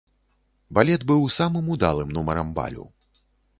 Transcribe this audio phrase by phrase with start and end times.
[0.77, 2.91] Балет быў самым удалым нумарам балю.